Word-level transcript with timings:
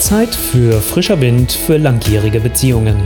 Zeit 0.00 0.34
für 0.34 0.80
frischer 0.80 1.20
Wind 1.20 1.52
für 1.52 1.76
langjährige 1.76 2.40
Beziehungen. 2.40 2.96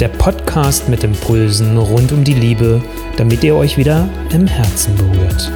Der 0.00 0.08
Podcast 0.08 0.88
mit 0.88 1.04
Impulsen 1.04 1.76
rund 1.76 2.12
um 2.12 2.24
die 2.24 2.32
Liebe, 2.32 2.80
damit 3.18 3.44
ihr 3.44 3.54
euch 3.54 3.76
wieder 3.76 4.08
im 4.32 4.46
Herzen 4.46 4.96
berührt. 4.96 5.52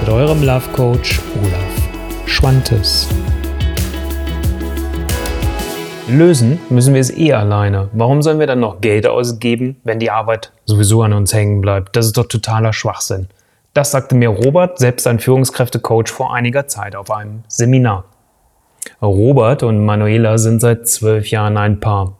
Mit 0.00 0.10
eurem 0.10 0.42
Love 0.42 0.68
Coach 0.74 1.20
Olaf 1.40 2.26
Schwantes. 2.26 3.08
Lösen 6.06 6.60
müssen 6.68 6.92
wir 6.92 7.00
es 7.00 7.10
eh 7.10 7.32
alleine. 7.32 7.88
Warum 7.94 8.20
sollen 8.20 8.40
wir 8.40 8.46
dann 8.46 8.60
noch 8.60 8.82
Geld 8.82 9.06
ausgeben, 9.06 9.80
wenn 9.84 9.98
die 9.98 10.10
Arbeit 10.10 10.52
sowieso 10.66 11.00
an 11.00 11.14
uns 11.14 11.32
hängen 11.32 11.62
bleibt? 11.62 11.96
Das 11.96 12.04
ist 12.04 12.18
doch 12.18 12.26
totaler 12.26 12.74
Schwachsinn. 12.74 13.28
Das 13.72 13.90
sagte 13.90 14.14
mir 14.14 14.28
Robert, 14.28 14.78
selbst 14.78 15.06
ein 15.06 15.18
Führungskräftecoach, 15.18 16.08
vor 16.08 16.34
einiger 16.34 16.66
Zeit 16.66 16.94
auf 16.94 17.10
einem 17.10 17.44
Seminar. 17.48 18.04
Robert 19.00 19.62
und 19.62 19.84
Manuela 19.84 20.38
sind 20.38 20.60
seit 20.60 20.88
zwölf 20.88 21.28
Jahren 21.28 21.56
ein 21.56 21.80
Paar. 21.80 22.16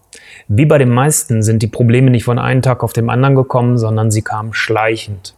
Wie 0.49 0.67
bei 0.67 0.79
den 0.79 0.91
meisten 0.91 1.43
sind 1.43 1.63
die 1.63 1.69
Probleme 1.69 2.11
nicht 2.11 2.25
von 2.25 2.39
einem 2.39 2.63
Tag 2.63 2.83
auf 2.83 2.93
den 2.93 3.09
anderen 3.09 3.35
gekommen, 3.35 3.79
sondern 3.79 4.11
sie 4.11 4.23
kamen 4.23 4.53
schleichend. 4.53 5.35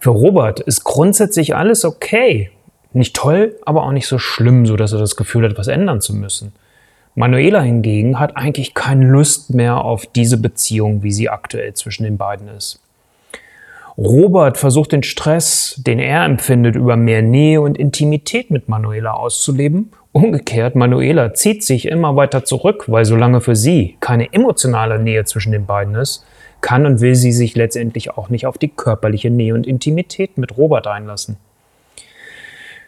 Für 0.00 0.10
Robert 0.10 0.60
ist 0.60 0.84
grundsätzlich 0.84 1.54
alles 1.54 1.84
okay. 1.84 2.50
Nicht 2.92 3.16
toll, 3.16 3.56
aber 3.64 3.82
auch 3.84 3.92
nicht 3.92 4.06
so 4.06 4.18
schlimm, 4.18 4.66
so 4.66 4.76
dass 4.76 4.92
er 4.92 4.98
das 4.98 5.16
Gefühl 5.16 5.44
hat, 5.44 5.58
was 5.58 5.68
ändern 5.68 6.00
zu 6.00 6.14
müssen. 6.14 6.52
Manuela 7.14 7.60
hingegen 7.60 8.18
hat 8.18 8.36
eigentlich 8.36 8.74
keine 8.74 9.06
Lust 9.06 9.54
mehr 9.54 9.84
auf 9.84 10.06
diese 10.06 10.36
Beziehung, 10.36 11.02
wie 11.02 11.12
sie 11.12 11.28
aktuell 11.28 11.74
zwischen 11.74 12.04
den 12.04 12.16
beiden 12.16 12.48
ist. 12.48 12.80
Robert 13.96 14.58
versucht 14.58 14.90
den 14.90 15.04
Stress, 15.04 15.80
den 15.86 16.00
er 16.00 16.24
empfindet, 16.24 16.74
über 16.74 16.96
mehr 16.96 17.22
Nähe 17.22 17.60
und 17.60 17.78
Intimität 17.78 18.50
mit 18.50 18.68
Manuela 18.68 19.12
auszuleben 19.12 19.92
Umgekehrt, 20.16 20.76
Manuela 20.76 21.34
zieht 21.34 21.64
sich 21.64 21.88
immer 21.88 22.14
weiter 22.14 22.44
zurück, 22.44 22.84
weil 22.86 23.04
solange 23.04 23.40
für 23.40 23.56
sie 23.56 23.96
keine 23.98 24.32
emotionale 24.32 25.00
Nähe 25.00 25.24
zwischen 25.24 25.50
den 25.50 25.66
beiden 25.66 25.96
ist, 25.96 26.24
kann 26.60 26.86
und 26.86 27.00
will 27.00 27.16
sie 27.16 27.32
sich 27.32 27.56
letztendlich 27.56 28.12
auch 28.12 28.28
nicht 28.28 28.46
auf 28.46 28.56
die 28.56 28.68
körperliche 28.68 29.28
Nähe 29.28 29.54
und 29.54 29.66
Intimität 29.66 30.38
mit 30.38 30.56
Robert 30.56 30.86
einlassen. 30.86 31.36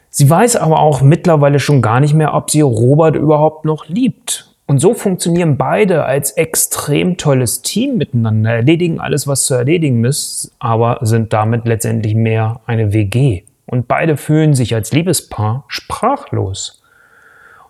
Sie 0.09 0.29
weiß 0.29 0.55
aber 0.55 0.79
auch 0.79 1.01
mittlerweile 1.01 1.59
schon 1.59 1.81
gar 1.81 1.99
nicht 1.99 2.13
mehr, 2.13 2.33
ob 2.33 2.49
sie 2.49 2.61
Robert 2.61 3.17
überhaupt 3.17 3.65
noch 3.65 3.89
liebt. 3.89 4.55
Und 4.65 4.79
so 4.79 4.93
funktionieren 4.93 5.57
beide 5.57 6.05
als 6.05 6.31
extrem 6.31 7.17
tolles 7.17 7.61
Team 7.61 7.97
miteinander, 7.97 8.51
erledigen 8.51 9.01
alles, 9.01 9.27
was 9.27 9.43
zu 9.43 9.53
erledigen 9.53 10.05
ist, 10.05 10.55
aber 10.59 10.99
sind 11.01 11.33
damit 11.33 11.67
letztendlich 11.67 12.15
mehr 12.15 12.61
eine 12.67 12.93
WG. 12.93 13.43
Und 13.65 13.89
beide 13.89 14.15
fühlen 14.15 14.53
sich 14.53 14.73
als 14.73 14.93
Liebespaar 14.93 15.65
sprachlos. 15.67 16.81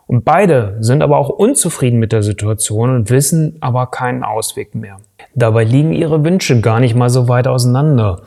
Und 0.07 0.23
beide 0.23 0.77
sind 0.79 1.01
aber 1.01 1.17
auch 1.17 1.29
unzufrieden 1.29 1.99
mit 1.99 2.13
der 2.13 2.23
Situation 2.23 2.95
und 2.95 3.09
wissen 3.09 3.57
aber 3.59 3.87
keinen 3.87 4.23
Ausweg 4.23 4.73
mehr. 4.73 4.97
Dabei 5.35 5.65
liegen 5.65 5.91
ihre 5.91 6.23
Wünsche 6.23 6.61
gar 6.61 6.79
nicht 6.79 6.95
mal 6.95 7.09
so 7.09 7.27
weit 7.27 7.47
auseinander. 7.47 8.21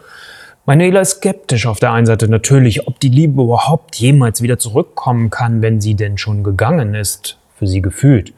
Manuela 0.67 1.01
ist 1.01 1.17
skeptisch 1.17 1.67
auf 1.67 1.81
der 1.81 1.93
einen 1.93 2.07
Seite 2.07 2.29
natürlich, 2.29 2.87
ob 2.87 3.01
die 3.01 3.09
Liebe 3.09 3.43
überhaupt 3.43 3.97
jemals 3.97 4.43
wieder 4.43 4.59
zurückkommen 4.59 5.31
kann, 5.31 5.63
wenn 5.63 5.81
sie 5.81 5.95
denn 5.95 6.19
schon 6.19 6.45
gegangen 6.45 6.95
ist, 6.95 7.39
für 7.57 7.67
sie 7.67 7.81
gefühlt. 7.81 8.35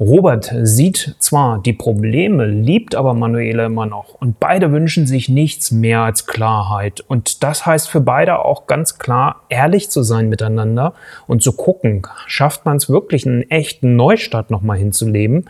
Robert 0.00 0.52
sieht 0.62 1.16
zwar 1.20 1.62
die 1.62 1.72
Probleme, 1.72 2.46
liebt 2.46 2.96
aber 2.96 3.14
Manuela 3.14 3.66
immer 3.66 3.86
noch 3.86 4.14
und 4.14 4.40
beide 4.40 4.72
wünschen 4.72 5.06
sich 5.06 5.28
nichts 5.28 5.70
mehr 5.70 6.00
als 6.00 6.26
Klarheit. 6.26 7.00
Und 7.06 7.44
das 7.44 7.64
heißt 7.64 7.88
für 7.88 8.00
beide 8.00 8.44
auch 8.44 8.66
ganz 8.66 8.98
klar, 8.98 9.42
ehrlich 9.48 9.90
zu 9.90 10.02
sein 10.02 10.28
miteinander 10.28 10.94
und 11.28 11.42
zu 11.42 11.52
gucken, 11.52 12.02
schafft 12.26 12.64
man 12.64 12.76
es 12.76 12.88
wirklich 12.88 13.24
einen 13.26 13.48
echten 13.50 13.94
Neustart 13.94 14.50
nochmal 14.50 14.78
hinzuleben 14.78 15.48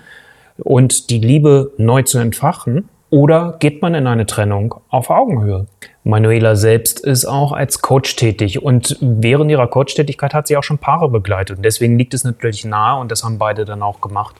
und 0.58 1.08
die 1.08 1.18
Liebe 1.18 1.72
neu 1.78 2.02
zu 2.02 2.18
entfachen 2.18 2.88
oder 3.14 3.54
geht 3.60 3.80
man 3.80 3.94
in 3.94 4.08
eine 4.08 4.26
Trennung 4.26 4.74
auf 4.88 5.08
Augenhöhe? 5.08 5.68
Manuela 6.02 6.56
selbst 6.56 6.98
ist 6.98 7.26
auch 7.26 7.52
als 7.52 7.80
Coach 7.80 8.16
tätig 8.16 8.60
und 8.60 8.98
während 9.00 9.52
ihrer 9.52 9.68
Coach-Tätigkeit 9.68 10.34
hat 10.34 10.48
sie 10.48 10.56
auch 10.56 10.64
schon 10.64 10.78
Paare 10.78 11.08
begleitet. 11.08 11.58
Und 11.58 11.62
deswegen 11.62 11.96
liegt 11.96 12.12
es 12.12 12.24
natürlich 12.24 12.64
nahe, 12.64 13.00
und 13.00 13.12
das 13.12 13.22
haben 13.22 13.38
beide 13.38 13.64
dann 13.64 13.82
auch 13.84 14.00
gemacht, 14.00 14.34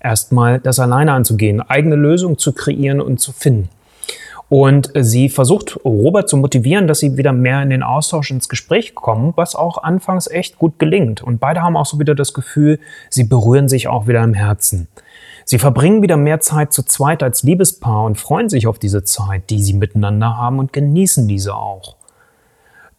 erstmal 0.00 0.60
das 0.60 0.78
alleine 0.78 1.12
anzugehen, 1.12 1.60
eigene 1.60 1.96
Lösungen 1.96 2.38
zu 2.38 2.52
kreieren 2.52 3.00
und 3.00 3.18
zu 3.18 3.32
finden. 3.32 3.68
Und 4.50 4.90
sie 4.98 5.28
versucht, 5.28 5.78
Robert 5.84 6.28
zu 6.28 6.36
motivieren, 6.36 6.88
dass 6.88 6.98
sie 6.98 7.16
wieder 7.16 7.32
mehr 7.32 7.62
in 7.62 7.70
den 7.70 7.84
Austausch, 7.84 8.32
ins 8.32 8.48
Gespräch 8.48 8.96
kommen, 8.96 9.32
was 9.36 9.54
auch 9.54 9.78
anfangs 9.84 10.26
echt 10.26 10.58
gut 10.58 10.80
gelingt. 10.80 11.22
Und 11.22 11.38
beide 11.38 11.62
haben 11.62 11.76
auch 11.76 11.86
so 11.86 12.00
wieder 12.00 12.16
das 12.16 12.34
Gefühl, 12.34 12.80
sie 13.10 13.22
berühren 13.22 13.68
sich 13.68 13.86
auch 13.86 14.08
wieder 14.08 14.24
im 14.24 14.34
Herzen. 14.34 14.88
Sie 15.44 15.60
verbringen 15.60 16.02
wieder 16.02 16.16
mehr 16.16 16.40
Zeit 16.40 16.72
zu 16.72 16.82
zweit 16.82 17.22
als 17.22 17.44
Liebespaar 17.44 18.04
und 18.04 18.18
freuen 18.18 18.48
sich 18.48 18.66
auf 18.66 18.80
diese 18.80 19.04
Zeit, 19.04 19.50
die 19.50 19.62
sie 19.62 19.72
miteinander 19.72 20.36
haben 20.36 20.58
und 20.58 20.72
genießen 20.72 21.28
diese 21.28 21.54
auch. 21.54 21.94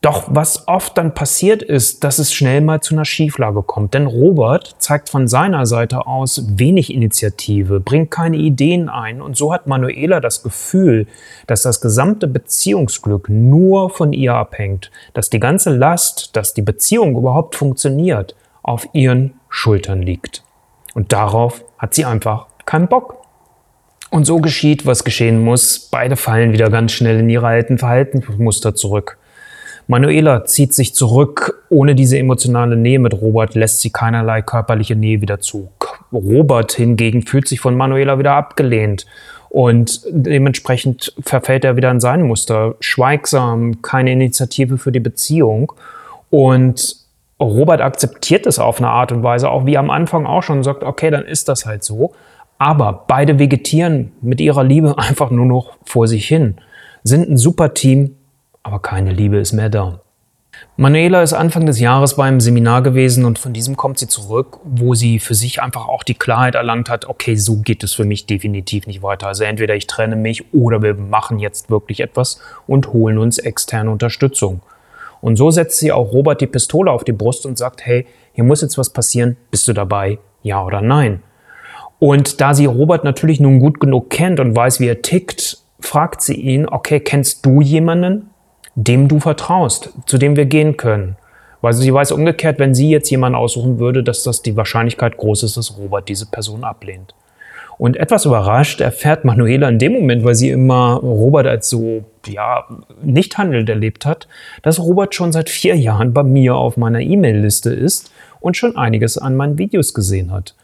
Doch 0.01 0.29
was 0.31 0.67
oft 0.67 0.97
dann 0.97 1.13
passiert 1.13 1.61
ist, 1.61 2.03
dass 2.03 2.17
es 2.17 2.33
schnell 2.33 2.61
mal 2.61 2.81
zu 2.81 2.95
einer 2.95 3.05
Schieflage 3.05 3.61
kommt. 3.61 3.93
Denn 3.93 4.07
Robert 4.07 4.75
zeigt 4.79 5.09
von 5.09 5.27
seiner 5.27 5.67
Seite 5.67 6.07
aus 6.07 6.43
wenig 6.57 6.91
Initiative, 6.91 7.79
bringt 7.79 8.09
keine 8.09 8.37
Ideen 8.37 8.89
ein 8.89 9.21
und 9.21 9.37
so 9.37 9.53
hat 9.53 9.67
Manuela 9.67 10.19
das 10.19 10.41
Gefühl, 10.41 11.05
dass 11.45 11.61
das 11.61 11.81
gesamte 11.81 12.27
Beziehungsglück 12.27 13.29
nur 13.29 13.91
von 13.91 14.11
ihr 14.11 14.33
abhängt, 14.33 14.89
dass 15.13 15.29
die 15.29 15.39
ganze 15.39 15.69
Last, 15.69 16.35
dass 16.35 16.55
die 16.55 16.63
Beziehung 16.63 17.15
überhaupt 17.15 17.53
funktioniert, 17.53 18.35
auf 18.63 18.87
ihren 18.93 19.35
Schultern 19.49 20.01
liegt. 20.01 20.43
Und 20.95 21.13
darauf 21.13 21.63
hat 21.77 21.93
sie 21.93 22.05
einfach 22.05 22.47
keinen 22.65 22.87
Bock. 22.87 23.17
Und 24.09 24.25
so 24.25 24.39
geschieht, 24.39 24.85
was 24.85 25.03
geschehen 25.03 25.43
muss. 25.43 25.79
Beide 25.79 26.17
fallen 26.17 26.53
wieder 26.53 26.69
ganz 26.71 26.91
schnell 26.91 27.19
in 27.19 27.29
ihre 27.29 27.47
alten 27.47 27.77
Verhaltensmuster 27.77 28.73
zurück. 28.75 29.19
Manuela 29.87 30.45
zieht 30.45 30.73
sich 30.73 30.93
zurück. 30.95 31.63
Ohne 31.69 31.95
diese 31.95 32.17
emotionale 32.17 32.75
Nähe 32.75 32.99
mit 32.99 33.13
Robert 33.13 33.55
lässt 33.55 33.81
sie 33.81 33.89
keinerlei 33.89 34.41
körperliche 34.41 34.95
Nähe 34.95 35.21
wieder 35.21 35.39
zu. 35.39 35.71
Robert 36.13 36.73
hingegen 36.73 37.23
fühlt 37.23 37.47
sich 37.47 37.59
von 37.59 37.75
Manuela 37.75 38.19
wieder 38.19 38.33
abgelehnt. 38.33 39.05
Und 39.49 40.01
dementsprechend 40.09 41.13
verfällt 41.21 41.65
er 41.65 41.75
wieder 41.75 41.91
in 41.91 41.99
sein 41.99 42.21
Muster. 42.23 42.75
Schweigsam, 42.79 43.81
keine 43.81 44.13
Initiative 44.13 44.77
für 44.77 44.93
die 44.93 45.01
Beziehung. 45.01 45.73
Und 46.29 46.95
Robert 47.41 47.81
akzeptiert 47.81 48.45
es 48.45 48.59
auf 48.59 48.77
eine 48.77 48.87
Art 48.87 49.11
und 49.11 49.23
Weise, 49.23 49.49
auch 49.49 49.65
wie 49.65 49.77
am 49.77 49.89
Anfang 49.89 50.25
auch 50.25 50.43
schon, 50.43 50.63
sagt, 50.63 50.83
okay, 50.83 51.09
dann 51.09 51.25
ist 51.25 51.49
das 51.49 51.65
halt 51.65 51.83
so. 51.83 52.13
Aber 52.59 53.05
beide 53.07 53.39
vegetieren 53.39 54.11
mit 54.21 54.39
ihrer 54.39 54.63
Liebe 54.63 54.97
einfach 54.97 55.31
nur 55.31 55.45
noch 55.45 55.73
vor 55.83 56.07
sich 56.07 56.27
hin, 56.27 56.55
sind 57.03 57.29
ein 57.29 57.37
super 57.37 57.73
Team, 57.73 58.15
aber 58.63 58.79
keine 58.79 59.11
Liebe 59.11 59.37
ist 59.37 59.53
mehr 59.53 59.69
da. 59.69 60.01
Manuela 60.77 61.21
ist 61.21 61.33
Anfang 61.33 61.65
des 61.65 61.79
Jahres 61.79 62.15
beim 62.15 62.39
Seminar 62.39 62.81
gewesen 62.81 63.25
und 63.25 63.39
von 63.39 63.53
diesem 63.53 63.77
kommt 63.77 63.99
sie 63.99 64.07
zurück, 64.07 64.59
wo 64.63 64.95
sie 64.95 65.19
für 65.19 65.33
sich 65.33 65.61
einfach 65.61 65.87
auch 65.87 66.03
die 66.03 66.13
Klarheit 66.13 66.55
erlangt 66.55 66.89
hat, 66.89 67.05
okay, 67.05 67.35
so 67.35 67.57
geht 67.57 67.83
es 67.83 67.93
für 67.93 68.05
mich 68.05 68.25
definitiv 68.25 68.87
nicht 68.87 69.01
weiter. 69.01 69.27
Also 69.27 69.43
entweder 69.43 69.75
ich 69.75 69.87
trenne 69.87 70.15
mich 70.15 70.53
oder 70.53 70.81
wir 70.81 70.95
machen 70.95 71.39
jetzt 71.39 71.69
wirklich 71.69 71.99
etwas 71.99 72.39
und 72.67 72.93
holen 72.93 73.17
uns 73.17 73.37
externe 73.37 73.91
Unterstützung. 73.91 74.61
Und 75.21 75.35
so 75.35 75.51
setzt 75.51 75.77
sie 75.77 75.91
auch 75.91 76.11
Robert 76.13 76.41
die 76.41 76.47
Pistole 76.47 76.91
auf 76.91 77.03
die 77.03 77.11
Brust 77.11 77.45
und 77.45 77.57
sagt, 77.57 77.85
hey, 77.85 78.07
hier 78.33 78.43
muss 78.43 78.61
jetzt 78.61 78.77
was 78.77 78.89
passieren, 78.89 79.37
bist 79.51 79.67
du 79.67 79.73
dabei, 79.73 80.17
ja 80.41 80.63
oder 80.63 80.81
nein? 80.81 81.21
Und 81.99 82.41
da 82.41 82.55
sie 82.55 82.65
Robert 82.65 83.03
natürlich 83.03 83.39
nun 83.39 83.59
gut 83.59 83.79
genug 83.79 84.09
kennt 84.09 84.39
und 84.39 84.55
weiß, 84.55 84.79
wie 84.79 84.87
er 84.87 85.03
tickt, 85.03 85.59
fragt 85.79 86.23
sie 86.23 86.33
ihn, 86.35 86.67
okay, 86.67 86.99
kennst 86.99 87.45
du 87.45 87.61
jemanden, 87.61 88.30
dem 88.75 89.07
du 89.07 89.19
vertraust, 89.19 89.91
zu 90.05 90.17
dem 90.17 90.35
wir 90.35 90.45
gehen 90.45 90.77
können? 90.77 91.17
Weil 91.61 91.73
sie 91.73 91.93
weiß 91.93 92.11
umgekehrt, 92.11 92.59
wenn 92.59 92.73
sie 92.73 92.89
jetzt 92.89 93.09
jemanden 93.09 93.35
aussuchen 93.35 93.79
würde, 93.79 94.03
dass 94.03 94.23
das 94.23 94.41
die 94.41 94.55
Wahrscheinlichkeit 94.57 95.17
groß 95.17 95.43
ist, 95.43 95.57
dass 95.57 95.77
Robert 95.77 96.09
diese 96.09 96.25
Person 96.25 96.63
ablehnt. 96.63 97.13
Und 97.77 97.97
etwas 97.97 98.25
überrascht 98.25 98.79
erfährt 98.79 99.25
Manuela 99.25 99.67
in 99.67 99.79
dem 99.79 99.93
Moment, 99.93 100.23
weil 100.23 100.35
sie 100.35 100.49
immer 100.49 100.99
Robert 101.01 101.47
als 101.47 101.67
so, 101.67 102.03
ja, 102.27 102.65
nicht 103.01 103.39
handelnd 103.39 103.69
erlebt 103.69 104.05
hat, 104.05 104.27
dass 104.61 104.79
Robert 104.79 105.15
schon 105.15 105.31
seit 105.31 105.49
vier 105.49 105.75
Jahren 105.75 106.13
bei 106.13 106.21
mir 106.21 106.55
auf 106.55 106.77
meiner 106.77 106.99
E-Mail-Liste 106.99 107.73
ist 107.73 108.11
und 108.39 108.55
schon 108.55 108.77
einiges 108.77 109.17
an 109.17 109.35
meinen 109.35 109.57
Videos 109.57 109.95
gesehen 109.95 110.31
hat. 110.31 110.55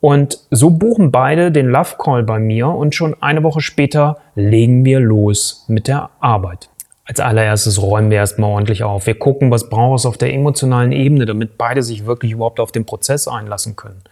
Und 0.00 0.40
so 0.50 0.70
buchen 0.70 1.10
beide 1.10 1.50
den 1.50 1.68
Love 1.68 1.96
Call 1.98 2.22
bei 2.22 2.38
mir 2.38 2.68
und 2.68 2.94
schon 2.94 3.16
eine 3.20 3.42
Woche 3.42 3.62
später 3.62 4.18
legen 4.34 4.84
wir 4.84 5.00
los 5.00 5.64
mit 5.68 5.88
der 5.88 6.10
Arbeit. 6.20 6.68
Als 7.08 7.20
allererstes 7.20 7.80
räumen 7.80 8.10
wir 8.10 8.18
erstmal 8.18 8.50
ordentlich 8.50 8.84
auf. 8.84 9.06
Wir 9.06 9.14
gucken, 9.14 9.50
was 9.50 9.70
braucht 9.70 10.00
es 10.00 10.04
auf 10.06 10.18
der 10.18 10.34
emotionalen 10.34 10.92
Ebene, 10.92 11.24
damit 11.24 11.56
beide 11.56 11.82
sich 11.82 12.04
wirklich 12.04 12.32
überhaupt 12.32 12.60
auf 12.60 12.70
den 12.70 12.84
Prozess 12.84 13.26
einlassen 13.26 13.76
können. 13.76 14.02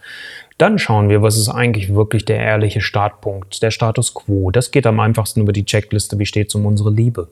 Dann 0.57 0.79
schauen 0.79 1.07
wir, 1.07 1.21
was 1.21 1.37
ist 1.37 1.47
eigentlich 1.47 1.93
wirklich 1.93 2.25
der 2.25 2.39
ehrliche 2.39 2.81
Startpunkt, 2.81 3.61
der 3.61 3.69
Status 3.69 4.15
quo. 4.15 4.49
Das 4.49 4.71
geht 4.71 4.87
am 4.87 4.99
einfachsten 4.99 5.41
über 5.41 5.53
die 5.53 5.63
Checkliste, 5.63 6.17
wie 6.17 6.25
steht 6.25 6.47
es 6.47 6.55
um 6.55 6.65
unsere 6.65 6.89
Liebe. 6.89 7.27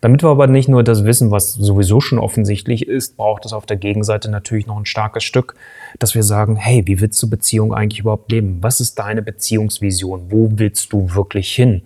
Damit 0.00 0.22
wir 0.22 0.30
aber 0.30 0.46
nicht 0.46 0.70
nur 0.70 0.82
das 0.82 1.04
wissen, 1.04 1.30
was 1.30 1.52
sowieso 1.52 2.00
schon 2.00 2.18
offensichtlich 2.18 2.88
ist, 2.88 3.18
braucht 3.18 3.44
es 3.44 3.52
auf 3.52 3.66
der 3.66 3.76
Gegenseite 3.76 4.30
natürlich 4.30 4.66
noch 4.66 4.78
ein 4.78 4.86
starkes 4.86 5.24
Stück, 5.24 5.56
dass 5.98 6.14
wir 6.14 6.22
sagen, 6.22 6.56
hey, 6.56 6.86
wie 6.86 7.02
willst 7.02 7.22
du 7.22 7.28
Beziehung 7.28 7.74
eigentlich 7.74 8.00
überhaupt 8.00 8.32
leben? 8.32 8.62
Was 8.62 8.80
ist 8.80 8.98
deine 8.98 9.20
Beziehungsvision? 9.20 10.28
Wo 10.30 10.48
willst 10.54 10.94
du 10.94 11.14
wirklich 11.14 11.52
hin? 11.52 11.82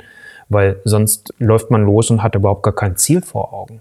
Weil 0.54 0.80
sonst 0.84 1.34
läuft 1.38 1.70
man 1.70 1.84
los 1.84 2.10
und 2.10 2.22
hat 2.22 2.34
überhaupt 2.34 2.62
gar 2.62 2.74
kein 2.74 2.96
Ziel 2.96 3.20
vor 3.20 3.52
Augen. 3.52 3.80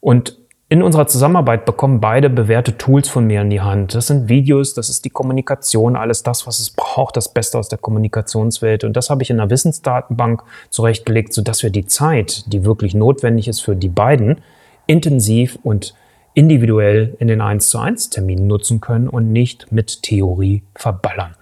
Und 0.00 0.38
in 0.72 0.84
unserer 0.84 1.08
Zusammenarbeit 1.08 1.64
bekommen 1.64 2.00
beide 2.00 2.30
bewährte 2.30 2.78
Tools 2.78 3.08
von 3.08 3.26
mir 3.26 3.40
in 3.40 3.50
die 3.50 3.60
Hand. 3.60 3.92
Das 3.96 4.06
sind 4.06 4.28
Videos, 4.28 4.72
das 4.72 4.88
ist 4.88 5.04
die 5.04 5.10
Kommunikation, 5.10 5.96
alles 5.96 6.22
das, 6.22 6.46
was 6.46 6.60
es 6.60 6.70
braucht, 6.70 7.16
das 7.16 7.32
Beste 7.32 7.58
aus 7.58 7.68
der 7.68 7.78
Kommunikationswelt. 7.78 8.84
Und 8.84 8.96
das 8.96 9.10
habe 9.10 9.24
ich 9.24 9.30
in 9.30 9.40
einer 9.40 9.50
Wissensdatenbank 9.50 10.44
zurechtgelegt, 10.68 11.32
sodass 11.32 11.64
wir 11.64 11.70
die 11.70 11.86
Zeit, 11.86 12.44
die 12.52 12.64
wirklich 12.64 12.94
notwendig 12.94 13.48
ist 13.48 13.58
für 13.58 13.74
die 13.74 13.88
beiden, 13.88 14.42
intensiv 14.86 15.58
und 15.64 15.96
individuell 16.34 17.16
in 17.18 17.26
den 17.26 17.40
1 17.40 17.68
zu 17.68 17.80
1 17.80 18.10
Terminen 18.10 18.46
nutzen 18.46 18.80
können 18.80 19.08
und 19.08 19.32
nicht 19.32 19.72
mit 19.72 20.04
Theorie 20.04 20.62
verballern. 20.76 21.34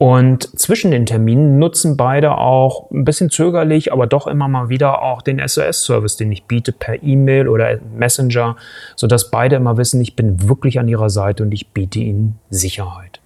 Und 0.00 0.58
zwischen 0.58 0.92
den 0.92 1.04
Terminen 1.04 1.58
nutzen 1.58 1.98
beide 1.98 2.38
auch 2.38 2.90
ein 2.90 3.04
bisschen 3.04 3.28
zögerlich, 3.28 3.92
aber 3.92 4.06
doch 4.06 4.26
immer 4.26 4.48
mal 4.48 4.70
wieder 4.70 5.02
auch 5.02 5.20
den 5.20 5.46
SOS-Service, 5.46 6.16
den 6.16 6.32
ich 6.32 6.44
biete 6.44 6.72
per 6.72 7.02
E-Mail 7.02 7.48
oder 7.48 7.78
Messenger, 7.94 8.56
sodass 8.96 9.30
beide 9.30 9.56
immer 9.56 9.76
wissen, 9.76 10.00
ich 10.00 10.16
bin 10.16 10.48
wirklich 10.48 10.78
an 10.78 10.88
ihrer 10.88 11.10
Seite 11.10 11.42
und 11.42 11.52
ich 11.52 11.72
biete 11.72 11.98
ihnen 11.98 12.38
Sicherheit. 12.48 13.19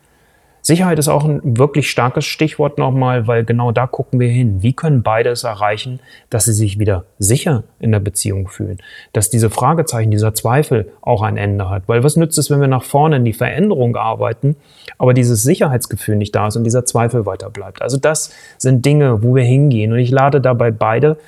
Sicherheit 0.67 0.99
ist 0.99 1.09
auch 1.09 1.27
ein 1.27 1.59
wirklich 1.59 1.91
starkes 1.91 2.25
Stichwort 2.25 2.79
nochmal, 2.79 3.27
weil 3.27 3.45
genau 3.45 3.71
da 3.71 3.87
gucken 3.87 4.19
wir 4.19 4.29
hin. 4.29 4.63
Wie 4.63 4.73
können 4.73 5.03
beide 5.03 5.29
es 5.29 5.45
erreichen, 5.45 6.01
dass 6.31 6.47
sie 6.47 6.55
sich 6.55 6.79
wieder 6.79 7.05
sicher 7.19 7.65
in 7.81 7.93
der 7.93 8.01
Beziehung 8.01 8.49
fühlen? 8.49 8.79
Dass 9.13 9.29
diese 9.29 9.51
Fragezeichen, 9.51 10.11
dieser 10.11 10.33
Zweifel 10.33 10.91
auch 11.03 11.21
ein 11.21 11.37
Ende 11.37 11.69
hat. 11.69 11.83
Weil 11.87 12.03
was 12.03 12.17
nützt 12.17 12.39
es, 12.39 12.51
wenn 12.51 12.63
wir 12.63 12.69
nach 12.69 12.83
vorne 12.83 13.17
in 13.17 13.27
die 13.27 13.35
Veränderung 13.35 13.95
arbeiten, 13.95 14.57
aber 14.97 15.13
dieses 15.13 15.43
Sicherheitsgefühl 15.43 16.17
nicht 16.17 16.35
da 16.35 16.47
ist 16.47 16.57
und 16.57 16.65
dieser 16.65 16.87
Zweifel 16.87 17.27
weiter 17.27 17.51
bleibt? 17.51 17.83
Also 17.83 17.99
das 17.99 18.33
sind 18.57 18.87
Dinge, 18.87 19.23
wo 19.23 19.35
wir 19.35 19.45
hingehen. 19.45 19.93
Und 19.93 19.99
ich 19.99 20.11
lade 20.11 20.41
dabei 20.41 20.71
beide 20.71 21.19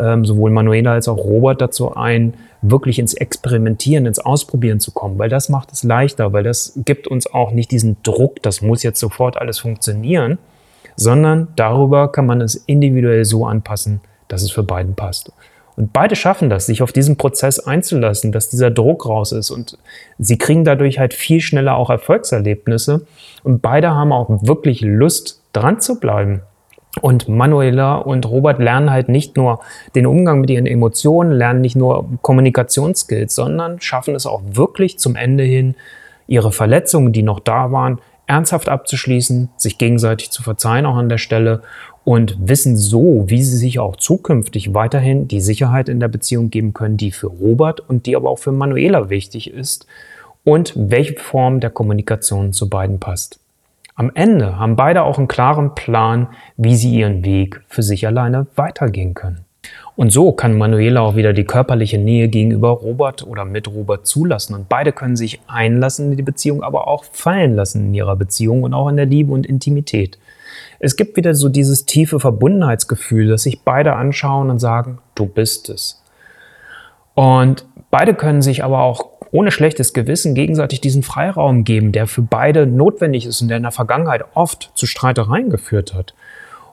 ähm, 0.00 0.24
sowohl 0.24 0.50
Manuela 0.50 0.92
als 0.92 1.08
auch 1.08 1.18
Robert 1.18 1.60
dazu 1.60 1.94
ein, 1.94 2.34
wirklich 2.62 2.98
ins 2.98 3.14
Experimentieren, 3.14 4.06
ins 4.06 4.18
Ausprobieren 4.18 4.80
zu 4.80 4.92
kommen, 4.92 5.18
weil 5.18 5.28
das 5.28 5.48
macht 5.48 5.72
es 5.72 5.82
leichter, 5.82 6.32
weil 6.32 6.42
das 6.42 6.72
gibt 6.84 7.06
uns 7.08 7.26
auch 7.26 7.52
nicht 7.52 7.70
diesen 7.70 7.96
Druck, 8.02 8.42
das 8.42 8.60
muss 8.60 8.82
jetzt 8.82 9.00
sofort 9.00 9.36
alles 9.36 9.58
funktionieren, 9.58 10.38
sondern 10.96 11.48
darüber 11.56 12.12
kann 12.12 12.26
man 12.26 12.40
es 12.40 12.54
individuell 12.54 13.24
so 13.24 13.46
anpassen, 13.46 14.00
dass 14.28 14.42
es 14.42 14.50
für 14.50 14.62
beiden 14.62 14.94
passt. 14.94 15.32
Und 15.76 15.94
beide 15.94 16.14
schaffen 16.16 16.50
das, 16.50 16.66
sich 16.66 16.82
auf 16.82 16.92
diesen 16.92 17.16
Prozess 17.16 17.58
einzulassen, 17.58 18.32
dass 18.32 18.50
dieser 18.50 18.70
Druck 18.70 19.06
raus 19.06 19.32
ist 19.32 19.50
und 19.50 19.78
sie 20.18 20.36
kriegen 20.36 20.64
dadurch 20.64 20.98
halt 20.98 21.14
viel 21.14 21.40
schneller 21.40 21.76
auch 21.76 21.88
Erfolgserlebnisse 21.88 23.06
und 23.44 23.62
beide 23.62 23.90
haben 23.90 24.12
auch 24.12 24.28
wirklich 24.42 24.82
Lust, 24.82 25.40
dran 25.52 25.80
zu 25.80 25.98
bleiben. 25.98 26.42
Und 27.00 27.28
Manuela 27.28 27.96
und 27.96 28.26
Robert 28.28 28.58
lernen 28.58 28.90
halt 28.90 29.08
nicht 29.08 29.36
nur 29.36 29.60
den 29.94 30.06
Umgang 30.06 30.40
mit 30.40 30.50
ihren 30.50 30.66
Emotionen, 30.66 31.30
lernen 31.30 31.60
nicht 31.60 31.76
nur 31.76 32.08
Kommunikationsskills, 32.22 33.34
sondern 33.34 33.80
schaffen 33.80 34.14
es 34.16 34.26
auch 34.26 34.42
wirklich 34.44 34.98
zum 34.98 35.14
Ende 35.14 35.44
hin, 35.44 35.76
ihre 36.26 36.52
Verletzungen, 36.52 37.12
die 37.12 37.22
noch 37.22 37.40
da 37.40 37.70
waren, 37.70 38.00
ernsthaft 38.26 38.68
abzuschließen, 38.68 39.50
sich 39.56 39.78
gegenseitig 39.78 40.30
zu 40.30 40.42
verzeihen 40.42 40.86
auch 40.86 40.96
an 40.96 41.08
der 41.08 41.18
Stelle 41.18 41.62
und 42.04 42.36
wissen 42.40 42.76
so, 42.76 43.24
wie 43.26 43.42
sie 43.42 43.56
sich 43.56 43.78
auch 43.78 43.96
zukünftig 43.96 44.74
weiterhin 44.74 45.28
die 45.28 45.40
Sicherheit 45.40 45.88
in 45.88 46.00
der 46.00 46.08
Beziehung 46.08 46.50
geben 46.50 46.72
können, 46.72 46.96
die 46.96 47.10
für 47.10 47.26
Robert 47.26 47.80
und 47.80 48.06
die 48.06 48.16
aber 48.16 48.30
auch 48.30 48.38
für 48.38 48.52
Manuela 48.52 49.10
wichtig 49.10 49.52
ist 49.52 49.86
und 50.44 50.72
welche 50.76 51.18
Form 51.18 51.60
der 51.60 51.70
Kommunikation 51.70 52.52
zu 52.52 52.68
beiden 52.68 53.00
passt. 53.00 53.40
Am 54.00 54.10
Ende 54.14 54.58
haben 54.58 54.76
beide 54.76 55.02
auch 55.02 55.18
einen 55.18 55.28
klaren 55.28 55.74
Plan, 55.74 56.28
wie 56.56 56.74
sie 56.74 56.90
ihren 56.90 57.22
Weg 57.22 57.60
für 57.68 57.82
sich 57.82 58.06
alleine 58.06 58.46
weitergehen 58.56 59.12
können. 59.12 59.44
Und 59.94 60.08
so 60.08 60.32
kann 60.32 60.56
Manuela 60.56 61.02
auch 61.02 61.16
wieder 61.16 61.34
die 61.34 61.44
körperliche 61.44 61.98
Nähe 61.98 62.28
gegenüber 62.28 62.70
Robert 62.70 63.26
oder 63.26 63.44
mit 63.44 63.68
Robert 63.68 64.06
zulassen. 64.06 64.54
Und 64.54 64.70
beide 64.70 64.92
können 64.92 65.16
sich 65.16 65.42
einlassen 65.48 66.12
in 66.12 66.16
die 66.16 66.22
Beziehung, 66.22 66.62
aber 66.62 66.88
auch 66.88 67.04
fallen 67.04 67.54
lassen 67.54 67.88
in 67.88 67.92
ihrer 67.92 68.16
Beziehung 68.16 68.62
und 68.62 68.72
auch 68.72 68.88
in 68.88 68.96
der 68.96 69.04
Liebe 69.04 69.34
und 69.34 69.44
Intimität. 69.44 70.18
Es 70.78 70.96
gibt 70.96 71.18
wieder 71.18 71.34
so 71.34 71.50
dieses 71.50 71.84
tiefe 71.84 72.20
Verbundenheitsgefühl, 72.20 73.28
dass 73.28 73.42
sich 73.42 73.64
beide 73.64 73.96
anschauen 73.96 74.48
und 74.48 74.60
sagen, 74.60 75.00
du 75.14 75.26
bist 75.26 75.68
es. 75.68 76.02
Und 77.12 77.66
beide 77.90 78.14
können 78.14 78.40
sich 78.40 78.64
aber 78.64 78.80
auch 78.80 79.19
ohne 79.32 79.50
schlechtes 79.50 79.92
Gewissen 79.92 80.34
gegenseitig 80.34 80.80
diesen 80.80 81.02
Freiraum 81.02 81.64
geben, 81.64 81.92
der 81.92 82.06
für 82.06 82.22
beide 82.22 82.66
notwendig 82.66 83.26
ist 83.26 83.40
und 83.42 83.48
der 83.48 83.58
in 83.58 83.62
der 83.62 83.72
Vergangenheit 83.72 84.24
oft 84.34 84.72
zu 84.74 84.86
Streitereien 84.86 85.50
geführt 85.50 85.94
hat. 85.94 86.14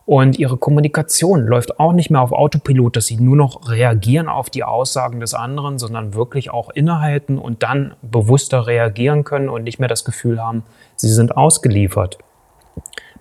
Und 0.06 0.40
ihre 0.40 0.56
Kommunikation 0.56 1.46
läuft 1.46 1.82
auch 1.82 1.92
nicht 1.92 2.10
mehr 2.10 2.22
auf 2.22 2.32
Autopilot, 2.32 2.96
dass 2.96 3.08
sie 3.08 3.18
nur 3.18 3.36
noch 3.36 3.70
reagieren 3.70 4.30
auf 4.30 4.50
die 4.50 4.64
Aussagen 4.64 5.20
des 5.20 5.34
anderen, 5.34 5.80
sondern 5.80 6.14
wirklich 6.14 6.50
auch 6.50 6.70
innehalten 6.70 7.38
und 7.38 7.62
dann 7.62 7.94
bewusster 8.02 8.68
reagieren 8.68 9.26
können 9.26 9.50
und 9.50 9.64
nicht 9.64 9.80
mehr 9.80 9.90
das 9.90 10.06
Gefühl 10.06 10.42
haben, 10.42 10.64
sie 10.96 11.10
sind 11.10 11.36
ausgeliefert. 11.36 12.18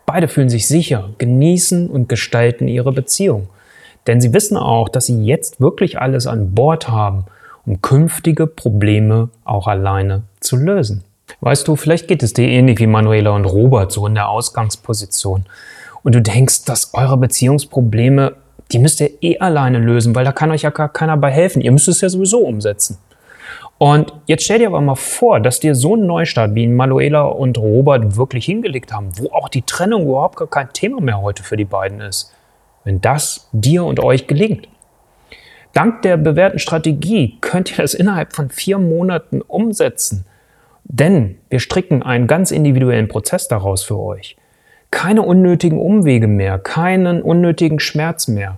Beide 0.07 0.29
fühlen 0.29 0.49
sich 0.49 0.69
sicher, 0.69 1.11
genießen 1.19 1.91
und 1.91 2.09
gestalten 2.09 2.69
ihre 2.69 2.93
Beziehung. 2.93 3.49
Denn 4.07 4.21
sie 4.21 4.33
wissen 4.33 4.57
auch, 4.57 4.89
dass 4.89 5.07
sie 5.07 5.25
jetzt 5.25 5.61
wirklich 5.61 6.01
alles 6.01 6.29
an 6.29 6.55
Bord 6.55 6.89
haben 6.89 7.25
um 7.67 7.83
künftige 7.83 8.47
Probleme 8.47 9.29
auch 9.45 9.67
alleine 9.67 10.23
zu 10.41 10.57
lösen. 10.57 11.05
Weißt 11.41 11.67
du, 11.67 11.77
vielleicht 11.77 12.09
geht 12.09 12.23
es 12.23 12.33
dir 12.33 12.49
ähnlich 12.49 12.79
wie 12.79 12.87
Manuela 12.87 13.31
und 13.31 13.45
Robert 13.45 13.93
so 13.93 14.07
in 14.07 14.15
der 14.15 14.29
Ausgangsposition. 14.29 15.45
Und 16.03 16.15
du 16.15 16.23
denkst, 16.23 16.65
dass 16.65 16.95
eure 16.95 17.17
Beziehungsprobleme, 17.17 18.35
die 18.73 18.79
müsst 18.79 19.01
ihr 19.01 19.11
eh 19.21 19.39
alleine 19.39 19.79
lösen, 19.79 20.15
weil 20.15 20.25
da 20.25 20.33
kann 20.33 20.53
euch 20.53 20.63
ja 20.63 20.71
gar 20.71 20.89
keiner 20.89 21.17
bei 21.17 21.31
helfen. 21.31 21.61
Ihr 21.61 21.73
müsst 21.73 21.89
es 21.89 22.01
ja 22.01 22.09
sowieso 22.09 22.39
umsetzen. 22.39 22.99
Und 23.79 24.13
jetzt 24.27 24.45
stell 24.45 24.61
dir 24.61 24.69
aber 24.69 24.81
mal 24.81 24.95
vor, 24.95 25.41
dass 25.41 25.61
dir 25.61 25.75
so 25.75 25.97
ein 25.97 26.07
Neustart 26.07 26.55
wie 26.55 26.67
Manuela 26.67 27.23
und 27.23 27.59
Robert 27.59 28.17
wirklich 28.17 28.47
hingelegt 28.47 28.93
haben, 28.93 29.11
wo 29.19 29.31
auch 29.33 29.49
die 29.49 29.63
Trennung 29.63 30.05
überhaupt 30.05 30.37
gar 30.37 30.49
kein 30.49 30.73
Thema 30.73 31.01
mehr 31.01 31.21
heute 31.21 31.43
für 31.43 31.57
die 31.57 31.67
beiden 31.67 32.01
ist. 32.01 32.33
Wenn 32.85 33.01
das 33.01 33.49
dir 33.53 33.85
und 33.85 34.01
euch 34.01 34.27
gelingt. 34.27 34.69
Dank 35.77 36.01
der 36.01 36.17
bewährten 36.17 36.59
Strategie 36.59 37.37
könnt 37.43 37.71
ihr 37.71 37.77
das 37.77 37.93
innerhalb 37.93 38.33
von 38.33 38.49
vier 38.49 38.79
Monaten 38.79 39.43
umsetzen. 39.43 40.25
Denn 40.85 41.37
wir 41.51 41.61
stricken 41.61 42.03
einen 42.03 42.27
ganz 42.27 42.51
individuellen 42.51 43.09
Prozess 43.09 43.47
daraus 43.47 43.83
für 43.83 43.99
euch. 43.99 44.39
Keine 44.91 45.21
unnötigen 45.21 45.79
Umwege 45.79 46.29
mehr, 46.29 46.59
keinen 46.59 47.21
unnötigen 47.21 47.79
Schmerz 47.79 48.27
mehr. 48.27 48.57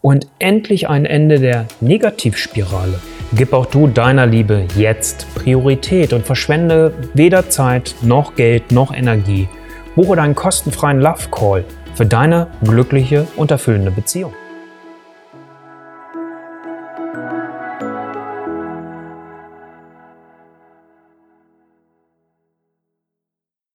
Und 0.00 0.26
endlich 0.40 0.88
ein 0.88 1.06
Ende 1.06 1.38
der 1.38 1.66
Negativspirale. 1.80 2.98
Gib 3.32 3.52
auch 3.52 3.66
du 3.66 3.86
deiner 3.86 4.26
Liebe 4.26 4.64
jetzt 4.74 5.32
Priorität 5.36 6.12
und 6.12 6.26
verschwende 6.26 6.92
weder 7.14 7.48
Zeit 7.48 7.94
noch 8.02 8.34
Geld 8.34 8.72
noch 8.72 8.92
Energie. 8.92 9.48
Buche 9.94 10.16
deinen 10.16 10.34
kostenfreien 10.34 11.00
Love 11.00 11.28
Call 11.30 11.64
für 11.94 12.06
deine 12.06 12.48
glückliche 12.64 13.28
und 13.36 13.52
erfüllende 13.52 13.92
Beziehung. 13.92 14.32